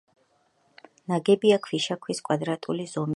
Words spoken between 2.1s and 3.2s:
კვადრატული ზომის ქვებით.